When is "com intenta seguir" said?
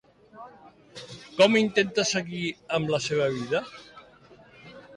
1.41-2.47